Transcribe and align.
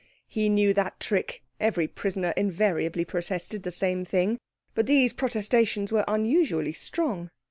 He 0.27 0.49
knew 0.49 0.73
that 0.73 0.99
trick; 0.99 1.43
every 1.59 1.87
prisoner 1.87 2.33
invariably 2.35 3.05
protested 3.05 3.61
the 3.61 3.69
same 3.71 4.03
thing. 4.03 4.39
But 4.73 4.87
these 4.87 5.13
protestations 5.13 5.91
were 5.91 6.05
unusually 6.07 6.73
strong. 6.73 7.29